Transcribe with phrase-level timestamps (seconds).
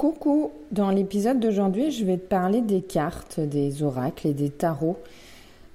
[0.00, 4.96] Coucou, dans l'épisode d'aujourd'hui, je vais te parler des cartes, des oracles et des tarots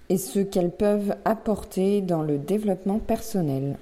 [0.10, 3.78] et ce qu'elles peuvent apporter dans le développement personnel.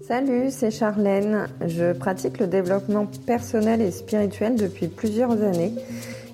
[0.00, 1.46] Salut, c'est Charlène.
[1.66, 5.74] Je pratique le développement personnel et spirituel depuis plusieurs années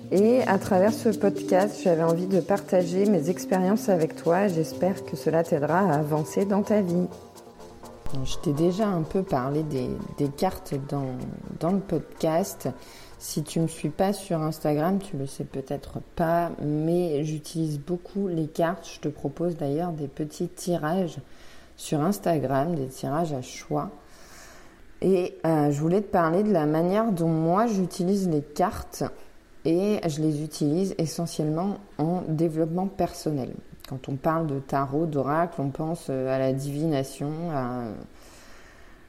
[0.09, 4.47] et à travers ce podcast, j'avais envie de partager mes expériences avec toi.
[4.47, 7.07] J'espère que cela t'aidera à avancer dans ta vie.
[8.23, 11.07] Je t'ai déjà un peu parlé des, cartes dans,
[11.59, 12.69] dans le podcast.
[13.19, 17.79] Si tu ne me suis pas sur Instagram, tu le sais peut-être pas, mais j'utilise
[17.79, 18.87] beaucoup les cartes.
[18.93, 21.17] Je te propose d'ailleurs des petits tirages
[21.77, 23.89] sur Instagram, des tirages à choix.
[25.01, 29.03] Et euh, je voulais te parler de la manière dont moi j'utilise les cartes
[29.65, 33.49] et je les utilise essentiellement en développement personnel.
[33.89, 37.85] Quand on parle de tarot, d'oracle, on pense euh, à la divination, à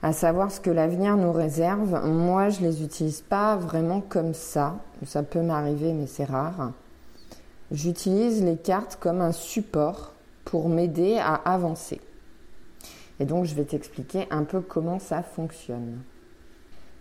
[0.02, 2.06] à savoir ce que l'avenir nous réserve.
[2.06, 4.76] Moi, je les utilise pas vraiment comme ça.
[5.04, 6.72] Ça peut m'arriver, mais c'est rare.
[7.70, 10.12] J'utilise les cartes comme un support
[10.44, 12.00] pour m'aider à avancer.
[13.20, 15.98] Et donc, je vais t'expliquer un peu comment ça fonctionne.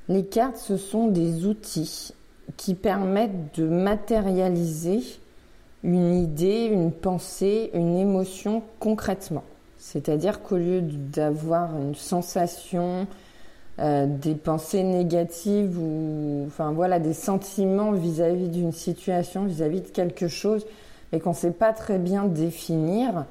[0.09, 2.13] Les cartes, ce sont des outils
[2.55, 5.01] qui permettent de matérialiser
[5.83, 9.43] une idée, une pensée, une émotion concrètement.
[9.89, 13.07] C'est-à-dire qu'au lieu d'avoir une sensation,
[13.79, 20.27] euh, des pensées négatives ou enfin voilà des sentiments vis-à-vis d'une situation, vis-à-vis de quelque
[20.27, 20.65] chose,
[21.13, 23.23] et qu'on ne sait pas très bien définir,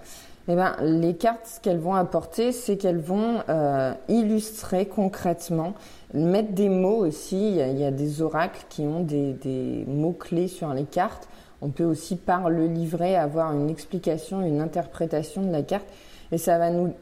[0.49, 5.75] eh ben, les cartes, ce qu'elles vont apporter, c'est qu'elles vont euh, illustrer concrètement,
[6.15, 7.51] mettre des mots aussi.
[7.51, 11.29] Il y a, des oracles qui ont des, des mots-clés sur les cartes.
[11.61, 15.87] On peut aussi, par le livret, avoir une explication, une interprétation de la carte.
[16.33, 16.93] Et ça va nous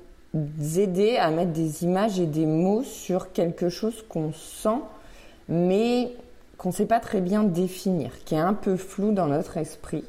[0.77, 4.81] aider à mettre des images et des mots sur quelque chose qu'on sent,
[5.49, 6.13] mais
[6.59, 10.05] qu'on ne sait pas très bien définir, qui est un peu flou dans notre esprit.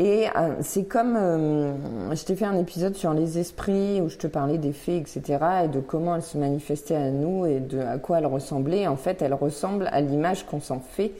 [0.00, 4.16] Et euh, c'est comme, euh, je t'ai fait un épisode sur les esprits où je
[4.16, 7.80] te parlais des fées, etc., et de comment elles se manifestaient à nous et de
[7.80, 8.86] à quoi elles ressemblaient.
[8.86, 11.12] En fait, elles ressemblent à l'image qu'on s'en fait.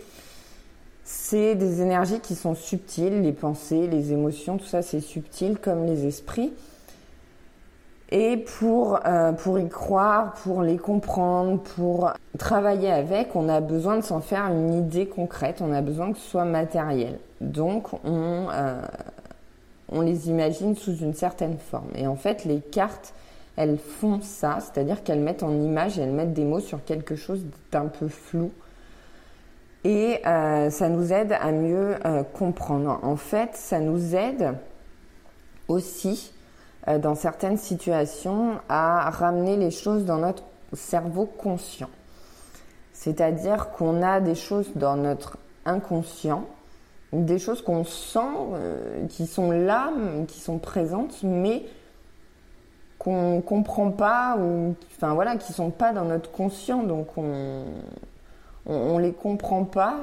[1.13, 5.85] C'est des énergies qui sont subtiles, les pensées, les émotions, tout ça c'est subtil comme
[5.85, 6.53] les esprits.
[8.13, 13.97] Et pour, euh, pour y croire, pour les comprendre, pour travailler avec, on a besoin
[13.97, 17.19] de s'en faire une idée concrète, on a besoin que ce soit matériel.
[17.41, 18.81] Donc on, euh,
[19.91, 21.91] on les imagine sous une certaine forme.
[21.97, 23.15] Et en fait, les cartes,
[23.57, 27.43] elles font ça, c'est-à-dire qu'elles mettent en image elles mettent des mots sur quelque chose
[27.73, 28.53] d'un peu flou
[29.85, 32.99] et euh, ça nous aide à mieux euh, comprendre.
[33.03, 34.55] En fait, ça nous aide
[35.69, 36.33] aussi
[36.89, 41.91] euh, dans certaines situations à ramener les choses dans notre cerveau conscient.
[42.93, 46.45] C'est-à-dire qu'on a des choses dans notre inconscient,
[47.13, 48.19] des choses qu'on sent,
[49.09, 49.91] qui sont là,
[50.29, 51.65] qui sont présentes, mais
[52.99, 57.65] qu'on comprend pas ou enfin voilà qui sont pas dans notre conscient donc on,
[58.71, 59.97] on, ne les comprend pas,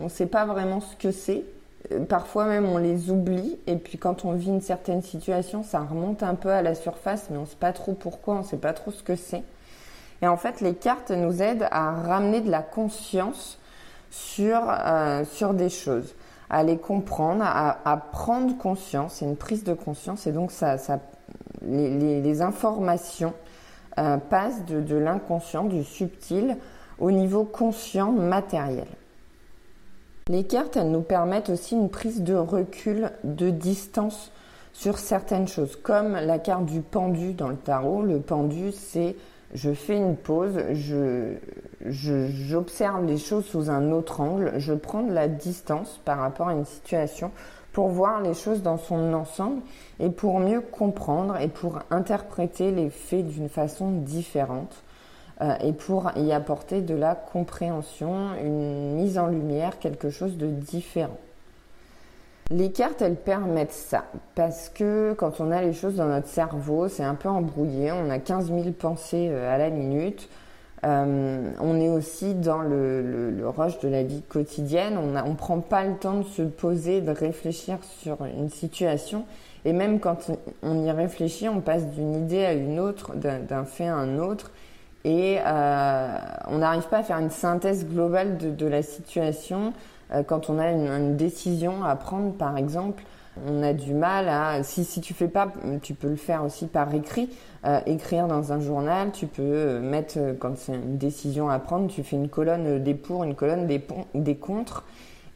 [0.00, 1.44] on ne sait pas vraiment ce que c'est.
[1.92, 5.80] Euh, parfois même on les oublie et puis quand on vit une certaine situation, ça
[5.80, 8.44] remonte un peu à la surface, mais on ne sait pas trop pourquoi, on ne
[8.44, 9.42] sait pas trop ce que c'est.
[10.22, 13.58] Et en fait, les cartes nous aident à ramener de la conscience
[14.10, 16.14] sur, euh, sur des choses,
[16.48, 19.14] à les comprendre, à, prendre conscience.
[19.14, 21.00] C'est une prise de conscience et donc ça, ça
[21.62, 23.34] les, informations
[23.98, 26.56] euh, passent de, de l'inconscient, du subtil
[26.98, 28.88] au niveau conscient matériel.
[30.28, 34.32] Les cartes, elles nous permettent aussi une prise de recul, de distance
[34.72, 38.02] sur certaines choses, comme la carte du pendu dans le tarot.
[38.02, 39.16] Le pendu, c'est
[39.54, 41.34] je fais une pause, je,
[41.84, 46.52] j'observe les choses sous un autre angle, je prends de la distance par rapport à
[46.52, 47.30] une situation
[47.72, 49.62] pour voir les choses dans son ensemble
[50.00, 54.82] et pour mieux comprendre et pour interpréter les faits d'une façon différente.
[55.42, 60.46] Euh, et pour y apporter de la compréhension, une mise en lumière, quelque chose de
[60.46, 61.18] différent.
[62.50, 66.88] Les cartes, elles permettent ça, parce que quand on a les choses dans notre cerveau,
[66.88, 70.28] c'est un peu embrouillé, on a 15 000 pensées euh, à la minute,
[70.84, 75.60] euh, on est aussi dans le, le, rush de la vie quotidienne, on ne prend
[75.60, 79.24] pas le temps de se poser, de réfléchir sur une situation,
[79.64, 80.30] et même quand
[80.62, 84.52] on y réfléchit, on passe d'une idée à une autre, d'un fait à un autre,
[85.06, 86.18] et euh,
[86.48, 89.72] on n'arrive pas à faire une synthèse globale de, la situation.
[90.12, 93.04] Euh, quand on a une, décision à prendre, par exemple,
[93.46, 96.66] On a du mal à, si, si tu fais pas, tu peux le faire aussi
[96.66, 97.28] par écrit,
[97.66, 101.58] euh, écrire dans un journal, tu peux euh, mettre, euh, quand c'est une décision à
[101.58, 103.80] prendre, tu fais une colonne des pour, une colonne des,
[104.14, 104.84] des contre,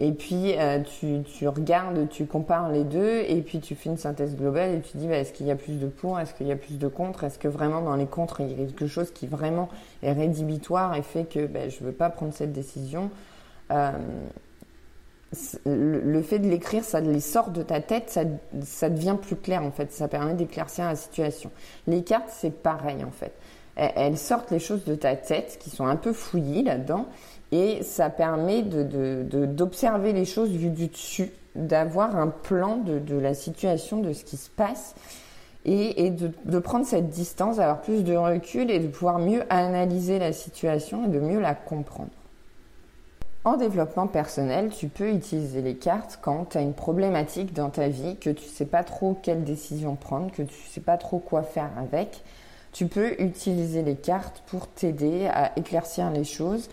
[0.01, 0.55] et puis
[0.99, 4.81] tu, tu, regardes, tu compares les deux, et puis tu fais une synthèse globale et
[4.81, 6.79] tu dis bah, est-ce qu'il y a plus de pour, est-ce qu'il y a plus
[6.79, 9.69] de contre, est-ce que vraiment dans les contre il y a quelque chose qui vraiment
[10.03, 13.11] est rédhibitoire et fait que bah, je ne veux pas prendre cette décision
[15.65, 18.23] le fait de l'écrire, ça les sort de ta tête, ça,
[18.63, 21.51] ça, devient plus clair en fait, ça permet d'éclaircir la situation.
[21.87, 23.33] Les cartes, c'est pareil en fait.
[23.77, 27.07] Elles sortent les choses de ta tête qui sont un peu fouillies là-dedans
[27.53, 34.01] et ça permet d'observer les choses vues du dessus, d'avoir un plan de, la situation,
[34.01, 34.95] de ce qui se passe
[35.65, 40.19] et, et de, prendre cette distance, d'avoir plus de recul et de pouvoir mieux analyser
[40.19, 42.11] la situation et de mieux la comprendre.
[43.43, 47.89] En développement personnel, tu peux utiliser les cartes quand tu as une problématique dans ta
[47.89, 50.99] vie, que tu ne sais pas trop quelle décision prendre, que tu ne sais pas
[50.99, 52.23] trop quoi faire avec.
[52.73, 56.69] Tu peux utiliser les cartes pour t'aider à éclaircir les choses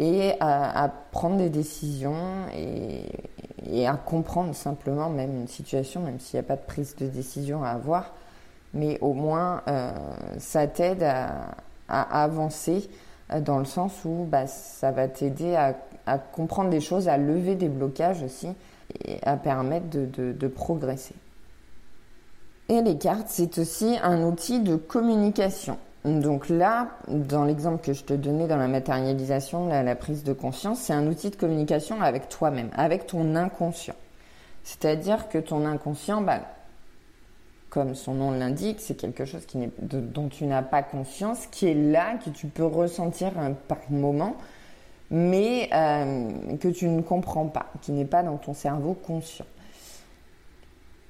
[0.00, 6.46] et à, prendre des décisions et, à comprendre simplement même une situation, même s'il n'y
[6.46, 8.12] a pas de prise de décision à avoir.
[8.72, 9.92] Mais au moins, euh,
[10.38, 11.54] ça t'aide à,
[11.88, 12.88] avancer
[13.32, 15.76] euh, dans le sens où bah, ça va t'aider à
[16.06, 18.48] à comprendre des choses, à lever des blocages aussi
[19.04, 21.14] et à permettre de, progresser.
[22.68, 25.76] Et les cartes, c'est aussi un outil de communication.
[26.04, 30.80] Donc là, dans l'exemple que je te donnais dans la matérialisation, la, prise de conscience,
[30.80, 33.94] c'est un outil de communication avec toi-même, avec ton inconscient.
[34.64, 36.40] C'est-à-dire que ton inconscient, bah,
[37.70, 41.74] comme son nom l'indique, c'est quelque chose qui dont tu n'as pas conscience, qui est
[41.74, 43.32] là, que tu peux ressentir
[43.68, 44.36] par moment,
[45.10, 49.46] mais euh, que tu ne comprends pas, qui n'est pas dans ton cerveau conscient.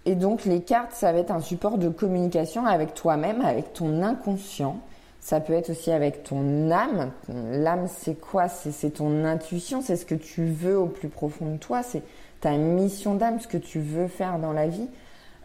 [0.06, 4.02] Et donc les cartes, ça va être un support de communication avec toi-même, avec ton
[4.02, 4.78] inconscient.
[5.20, 7.10] Ça peut être aussi avec ton âme.
[7.28, 8.48] L'âme, c'est quoi?
[8.48, 12.02] C'est ton intuition, c'est ce que tu veux au plus profond de toi, c'est
[12.40, 14.88] ta mission d'âme, ce que tu veux faire dans la vie.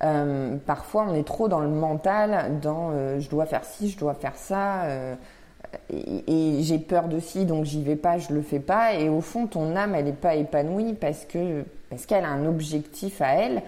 [0.04, 3.98] Euh, parfois, on est trop dans le mental, dans euh, je dois faire ci, je
[3.98, 4.86] dois faire ça
[5.90, 8.94] et, j'ai peur de ci, donc j'y vais pas, je le fais pas.
[8.96, 12.46] Et au fond, ton âme, elle n'est pas épanouie parce que parce qu'elle a un
[12.46, 13.64] objectif à elle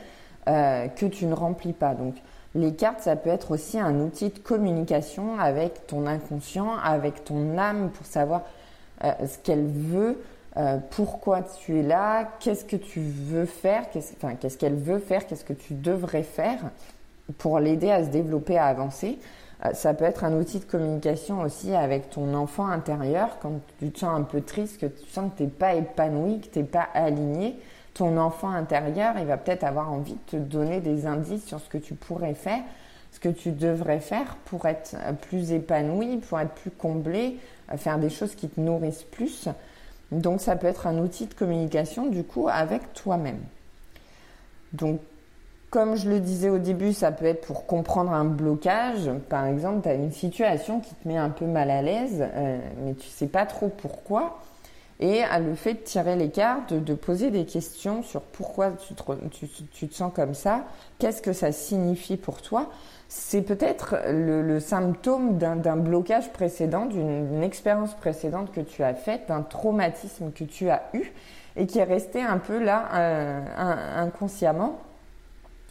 [0.47, 1.93] euh, que tu ne remplis pas.
[1.93, 2.15] Donc
[2.55, 7.59] les cartes, ça peut être aussi un outil de communication avec ton inconscient, avec ton
[7.59, 8.41] âme pour savoir
[9.03, 10.19] euh, ce qu'elle veut,
[10.57, 15.45] euh, pourquoi tu es là, qu'est-ce que tu veux faire, qu'est-ce qu'elle veut faire, qu'est-ce
[15.45, 16.57] que tu devrais faire
[17.37, 19.19] pour l'aider à se développer, à avancer.
[19.73, 23.99] Ça peut être un outil de communication aussi avec ton enfant intérieur quand tu te
[23.99, 26.65] sens un peu triste, que tu sens que tu n'es pas épanoui, que tu n'es
[26.65, 27.59] pas aligné.
[27.93, 31.69] Ton enfant intérieur, il va peut-être avoir envie de te donner des indices sur ce
[31.69, 32.61] que tu pourrais faire,
[33.11, 34.95] ce que tu devrais faire pour être
[35.29, 37.37] plus épanoui, pour être plus comblé,
[37.71, 39.49] euh, faire des choses qui te nourrissent plus.
[40.11, 43.39] Donc ça peut être un outil de communication du coup avec toi-même.
[44.73, 45.01] Donc
[45.71, 49.09] comme je le disais au début, ça peut être pour comprendre un blocage.
[49.29, 52.59] Par exemple, tu as une situation qui te met un peu mal à l'aise, euh,
[52.83, 54.41] mais tu sais pas trop pourquoi.
[55.01, 58.93] Et le fait de tirer les cartes, de, poser des questions sur pourquoi tu
[59.87, 60.63] te, sens comme ça,
[60.99, 62.69] qu'est-ce que ça signifie pour toi,
[63.09, 69.41] c'est peut-être le, symptôme d'un blocage précédent, d'une expérience précédente que tu as faite, d'un
[69.41, 71.11] traumatisme que tu as eu
[71.55, 73.41] et qui est resté un peu là euh,
[73.97, 74.79] inconsciemment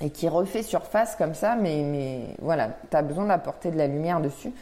[0.00, 3.87] et qui refait surface comme ça, mais, mais voilà, tu as besoin d'apporter de la
[3.87, 4.52] lumière dessus.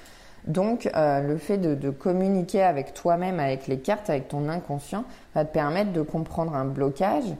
[0.49, 5.45] Donc euh, le fait de, communiquer avec toi-même, avec les cartes, avec ton inconscient, va
[5.45, 7.35] te permettre de comprendre un blocage.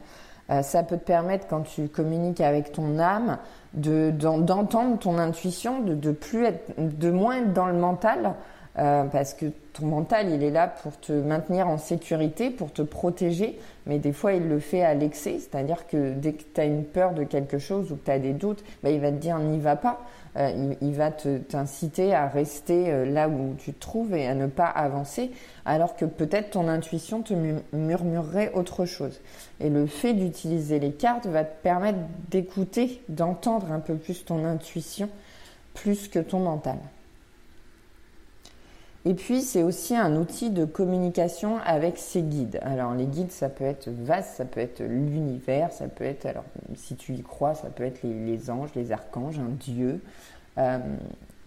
[0.51, 3.39] Euh, ça peut te permettre, quand tu communiques avec ton âme,
[3.75, 8.35] d'entendre ton intuition, de, de, plus être, de moins être dans le mental,
[8.79, 9.47] euh, parce que
[9.79, 14.13] ton mental, il est là pour te maintenir en sécurité, pour te protéger, mais des
[14.13, 17.25] fois, il le fait à l'excès, c'est-à-dire que dès que tu as une peur de
[17.25, 19.77] quelque chose ou que tu as des doutes, bah, il va te dire n'y va
[19.77, 20.01] pas.
[20.37, 24.47] Euh, il, va t'inciter à rester euh, là où tu te trouves et à ne
[24.47, 25.33] pas avancer,
[25.65, 27.35] alors que peut-être ton intuition te
[27.73, 29.21] murmurerait autre chose.
[29.59, 31.99] Et le fait d'utiliser les cartes va te permettre
[32.31, 35.09] d'écouter, d'entendre un peu plus ton intuition,
[35.75, 36.77] plus que ton mental.
[39.05, 42.59] Et puis, c'est aussi un outil de communication avec ses guides.
[42.63, 46.45] Alors, les guides, ça peut être vaste, ça peut être l'univers, ça peut être, alors,
[46.75, 50.01] si tu y crois, ça peut être les, anges, les archanges, un dieu.
[50.59, 50.79] Euh,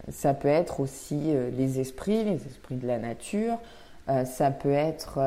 [0.08, 3.58] ça peut être aussi euh, les esprits, les esprits de la nature.
[4.08, 5.20] Euh, ça peut être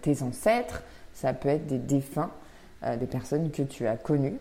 [0.00, 0.84] tes ancêtres.
[1.12, 2.30] Ça peut être des défunts,
[2.98, 4.38] des personnes que tu as connues.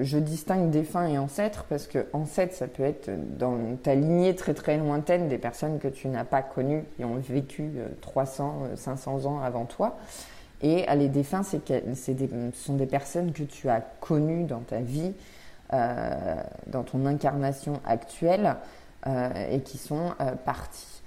[0.00, 4.54] Je, distingue défunts et ancêtres parce que ancêtre, ça peut être dans ta lignée très
[4.54, 9.20] très lointaine des personnes que tu n'as pas connues et ont vécu 300, euh, 500
[9.24, 9.98] euh, ans avant toi.
[10.60, 15.12] Et les défunts, c'est ce sont des personnes que tu as connues dans ta vie,
[15.72, 16.34] euh,
[16.66, 18.56] dans ton incarnation actuelle
[19.06, 20.14] et qui sont
[20.44, 21.02] parties.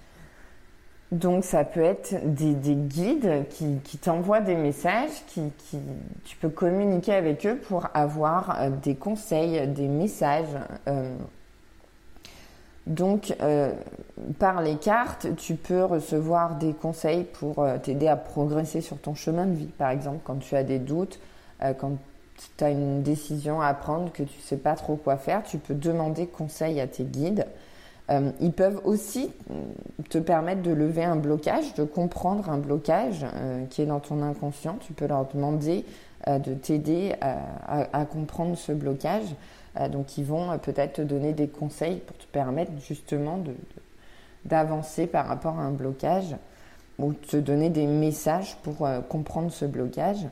[1.12, 3.44] Donc ça peut être des, guides
[3.84, 5.42] qui, t'envoient des messages, qui,
[6.24, 10.46] tu peux communiquer avec eux pour avoir euh, des conseils, des messages.
[10.88, 11.14] Euh.
[12.88, 13.74] donc euh,
[14.40, 19.48] par les cartes, tu peux recevoir des conseils pour t'aider à progresser sur ton chemin
[19.48, 19.66] de vie.
[19.78, 21.20] Par exemple, quand tu as des doutes,
[21.60, 21.98] quand
[22.58, 25.58] tu as une décision à prendre que tu ne sais pas trop quoi faire, tu
[25.58, 27.46] peux demander conseil à tes guides.
[28.12, 29.32] Euh, ils peuvent aussi
[30.10, 34.22] te permettre de lever un blocage, de comprendre un blocage euh, qui est dans ton
[34.22, 34.78] inconscient.
[34.82, 35.86] Tu peux leur demander
[36.28, 39.36] euh, de t'aider à, comprendre ce blocage.
[39.92, 43.40] donc ils vont peut-être te donner des conseils pour te permettre justement
[44.44, 46.36] d'avancer par rapport à un blocage
[47.00, 50.28] ou te donner des messages pour comprendre ce blocage.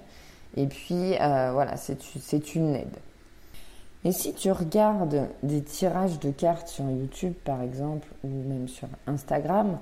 [0.58, 2.98] Et puis voilà, c'est une aide.
[4.06, 8.88] Et si tu regardes des tirages de cartes sur YouTube, par exemple, ou même sur
[9.08, 9.78] Instagram,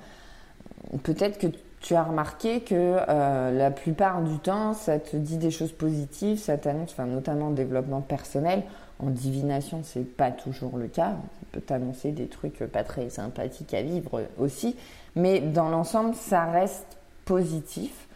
[1.03, 1.47] peut-être que
[1.81, 6.39] tu as remarqué que euh, la plupart du temps, ça te dit des choses positives,
[6.39, 8.63] ça t'annonce, enfin, notamment développement personnel.
[8.99, 11.11] En divination, c'est pas toujours le cas.
[11.11, 14.75] Ça peut t'annoncer des trucs pas très sympathiques à vivre aussi.
[15.15, 18.07] Mais dans l'ensemble, ça reste positif.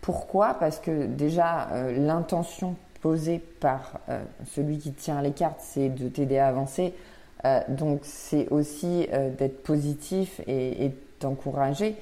[0.00, 0.54] Pourquoi?
[0.54, 6.08] Parce que déjà, euh, l'intention posé par euh, celui qui tient les cartes, c'est de
[6.08, 6.94] t'aider à avancer.
[7.44, 11.96] Euh, donc c'est aussi euh, d'être positif et, et t'encourager.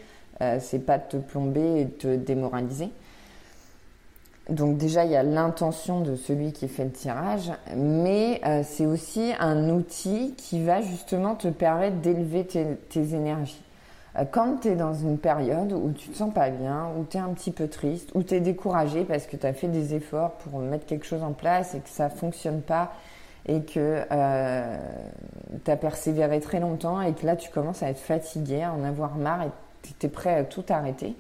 [0.61, 2.91] c'est pas de te plomber et de te démoraliser.
[4.51, 9.33] Donc déjà, il y a l'intention de celui qui fait le tirage, mais c'est aussi
[9.41, 13.66] un outil qui va justement te permettre d'élever tes énergies.
[14.19, 17.17] Euh, quand tu es dans une période où tu te sens pas bien, où tu
[17.17, 19.95] es un petit peu triste, où tu es découragé parce que tu as fait des
[19.95, 22.93] efforts pour mettre quelque chose en place et que ça fonctionne pas
[23.49, 24.79] et que euh,
[25.65, 28.83] tu as persévéré très longtemps et que là tu commences à être fatigué, à en
[28.83, 29.51] avoir marre et
[29.99, 31.15] tu es prêt à tout arrêter,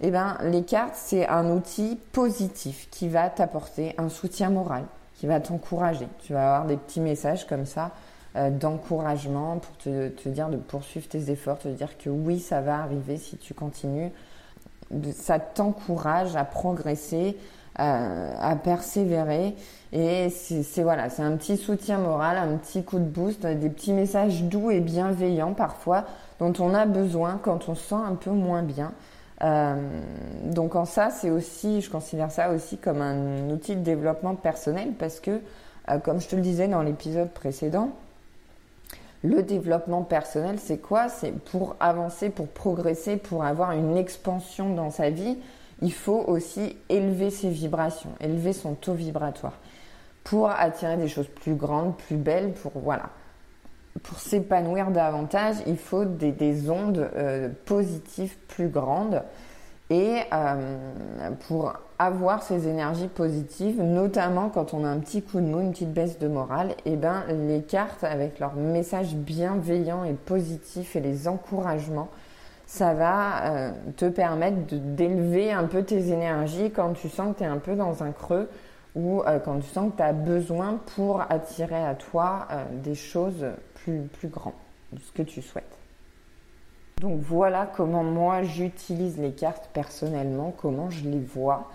[0.00, 5.26] eh ben, les cartes, c'est un outil positif qui va t'apporter un soutien moral, qui
[5.26, 6.06] va t'encourager.
[6.20, 7.90] Tu vas avoir des petits messages comme ça
[8.38, 12.78] euh, d'encouragement pour te, dire de poursuivre tes efforts, te dire que oui, ça va
[12.78, 14.12] arriver si tu continues.
[15.12, 17.36] Ça t'encourage à progresser,
[17.74, 19.54] à, persévérer.
[19.92, 23.92] Et c'est voilà, c'est un petit soutien moral, un petit coup de boost, des petits
[23.92, 26.04] messages doux et bienveillants parfois
[26.38, 28.92] dont on a besoin quand on se sent un peu moins bien.
[29.42, 29.76] Euh,
[30.44, 34.92] donc en ça, c'est aussi, je considère ça aussi comme un outil de développement personnel
[34.98, 35.40] parce que,
[35.90, 37.92] euh, comme je te le disais dans l'épisode précédent,
[39.22, 41.08] le développement personnel, c'est quoi?
[41.08, 45.38] C'est pour avancer, pour progresser, pour avoir une expansion dans sa vie,
[45.82, 49.54] il faut aussi élever ses vibrations, élever son taux vibratoire
[50.28, 53.08] pour attirer des choses plus grandes, plus belles, pour voilà.
[54.02, 59.22] Pour s'épanouir davantage, il faut des, ondes euh, positives plus grandes.
[59.90, 65.46] Et euh, pour avoir ces énergies positives, notamment quand on a un petit coup de
[65.46, 70.04] mou, une petite baisse de morale, et eh ben les cartes avec leurs messages bienveillants
[70.04, 72.08] et positifs et les encouragements,
[72.66, 77.44] ça va euh, te permettre d'élever un peu tes énergies quand tu sens que tu
[77.44, 78.50] es un peu dans un creux
[78.94, 82.46] ou euh, quand tu sens que tu as besoin pour attirer à toi
[82.84, 84.52] des choses plus, plus grandes,
[85.02, 85.78] ce que tu souhaites.
[87.00, 91.70] Donc voilà comment moi j'utilise les cartes personnellement, comment je les vois.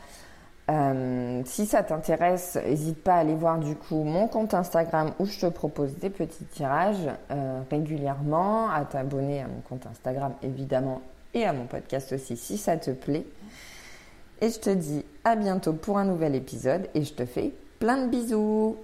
[0.70, 5.26] Euh, si ça t'intéresse, n'hésite pas à aller voir du coup mon compte Instagram où
[5.26, 11.02] je te propose des petits tirages euh, régulièrement, à t'abonner à mon compte Instagram évidemment
[11.34, 13.26] et à mon podcast aussi si ça te plaît.
[14.42, 18.06] Et je te dis à bientôt pour un nouvel épisode et je te fais plein
[18.06, 18.78] de bisous